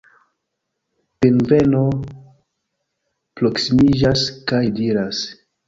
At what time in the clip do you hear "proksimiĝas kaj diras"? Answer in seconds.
3.37-5.25